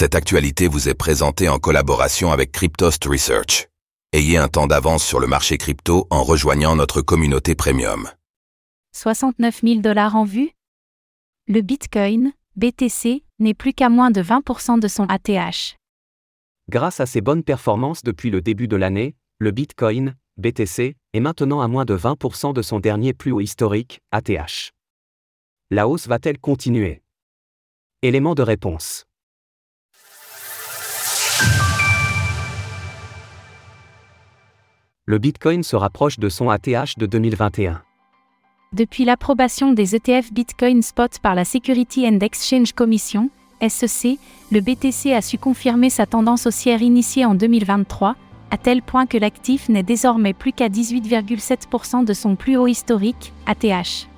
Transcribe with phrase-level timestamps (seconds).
[0.00, 3.66] Cette actualité vous est présentée en collaboration avec Cryptost Research.
[4.12, 8.08] Ayez un temps d'avance sur le marché crypto en rejoignant notre communauté premium.
[8.94, 10.52] 69 000 dollars en vue?
[11.48, 15.76] Le Bitcoin, BTC, n'est plus qu'à moins de 20% de son ATH.
[16.70, 21.60] Grâce à ses bonnes performances depuis le début de l'année, le Bitcoin, BTC, est maintenant
[21.60, 24.70] à moins de 20% de son dernier plus haut historique, ATH.
[25.72, 27.02] La hausse va-t-elle continuer?
[28.02, 29.07] Élément de réponse.
[35.10, 37.80] Le Bitcoin se rapproche de son ATH de 2021.
[38.74, 43.30] Depuis l'approbation des ETF Bitcoin Spot par la Security and Exchange Commission,
[43.66, 44.18] SEC,
[44.52, 48.16] le BTC a su confirmer sa tendance haussière initiée en 2023,
[48.50, 53.32] à tel point que l'actif n'est désormais plus qu'à 18,7% de son plus haut historique,
[53.46, 54.08] ATH.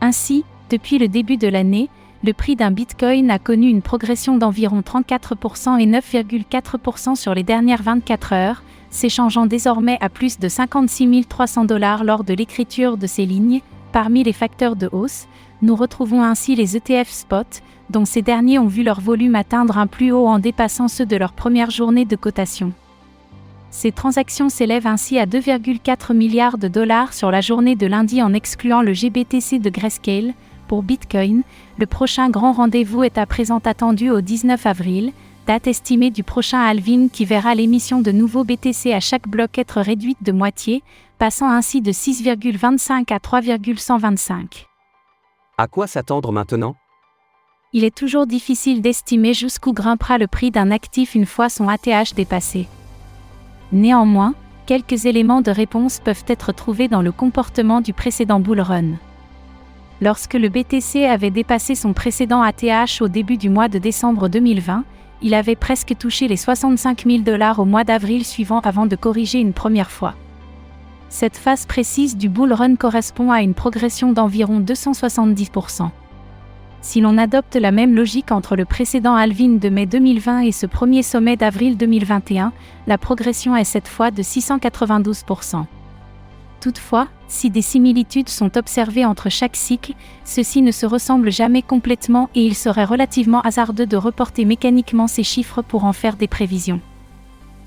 [0.00, 1.90] Ainsi, depuis le début de l'année,
[2.24, 7.82] le prix d'un Bitcoin a connu une progression d'environ 34% et 9,4% sur les dernières
[7.82, 13.26] 24 heures, s'échangeant désormais à plus de 56 300 dollars lors de l'écriture de ces
[13.26, 13.60] lignes.
[13.92, 15.26] Parmi les facteurs de hausse,
[15.62, 19.86] nous retrouvons ainsi les ETF spot, dont ces derniers ont vu leur volume atteindre un
[19.86, 22.72] plus haut en dépassant ceux de leur première journée de cotation.
[23.70, 28.32] Ces transactions s'élèvent ainsi à 2,4 milliards de dollars sur la journée de lundi en
[28.32, 30.34] excluant le GBTC de Grayscale.
[30.68, 31.42] Pour Bitcoin,
[31.78, 35.12] le prochain grand rendez-vous est à présent attendu au 19 avril,
[35.48, 39.80] date estimée du prochain halving qui verra l'émission de nouveaux BTC à chaque bloc être
[39.80, 40.82] réduite de moitié,
[41.18, 44.66] passant ainsi de 6,25 à 3,125.
[45.56, 46.76] À quoi s'attendre maintenant?
[47.72, 52.14] Il est toujours difficile d'estimer jusqu'où grimpera le prix d'un actif une fois son ATH
[52.14, 52.68] dépassé.
[53.72, 54.34] Néanmoins,
[54.66, 58.98] quelques éléments de réponse peuvent être trouvés dans le comportement du précédent bull run.
[60.02, 64.84] Lorsque le BTC avait dépassé son précédent ATH au début du mois de décembre 2020,
[65.22, 69.40] il avait presque touché les 65 000 dollars au mois d'avril suivant avant de corriger
[69.40, 70.14] une première fois.
[71.08, 75.90] Cette phase précise du bull run correspond à une progression d'environ 270%.
[76.80, 80.66] Si l'on adopte la même logique entre le précédent halving de mai 2020 et ce
[80.66, 82.52] premier sommet d'avril 2021,
[82.86, 85.64] la progression est cette fois de 692%.
[86.60, 89.92] Toutefois, si des similitudes sont observées entre chaque cycle,
[90.24, 95.22] ceux-ci ne se ressemblent jamais complètement et il serait relativement hasardeux de reporter mécaniquement ces
[95.22, 96.80] chiffres pour en faire des prévisions.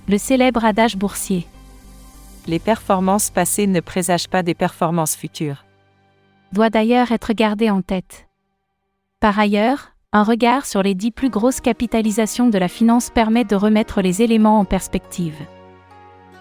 [0.10, 1.48] Le célèbre adage boursier.
[2.48, 5.64] Les performances passées ne présagent pas des performances futures.
[6.52, 8.28] Doit d'ailleurs être gardé en tête.
[9.22, 13.56] Par ailleurs, un regard sur les dix plus grosses capitalisations de la finance permet de
[13.56, 15.38] remettre les éléments en perspective.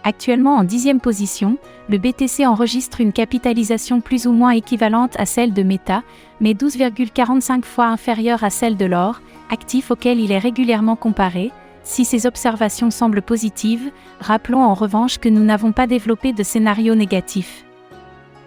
[0.03, 1.59] Actuellement en dixième position,
[1.91, 6.03] le BTC enregistre une capitalisation plus ou moins équivalente à celle de Meta,
[6.41, 11.51] mais 12,45 fois inférieure à celle de l'or, actif auquel il est régulièrement comparé.
[11.83, 13.91] Si ces observations semblent positives,
[14.21, 17.65] rappelons en revanche que nous n'avons pas développé de scénario négatif.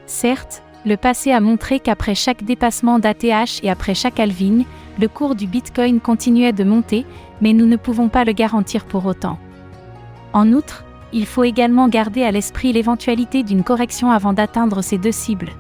[0.07, 4.65] Certes, le passé a montré qu'après chaque dépassement d'ATH et après chaque halving,
[4.99, 7.05] le cours du Bitcoin continuait de monter,
[7.41, 9.37] mais nous ne pouvons pas le garantir pour autant.
[10.33, 10.83] En outre,
[11.13, 15.51] il faut également garder à l'esprit l'éventualité d'une correction avant d'atteindre ces deux cibles.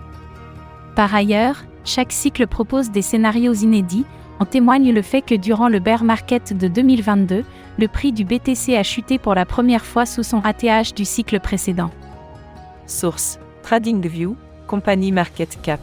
[0.95, 4.05] Par ailleurs, chaque cycle propose des scénarios inédits,
[4.39, 7.43] en témoigne le fait que durant le bear market de 2022,
[7.77, 11.39] le prix du BTC a chuté pour la première fois sous son ATH du cycle
[11.39, 11.91] précédent.
[12.87, 14.35] Source TradingView,
[14.67, 15.79] compagnie Market Cap.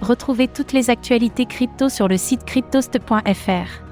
[0.00, 3.84] Retrouvez toutes les actualités crypto sur le site cryptost.fr.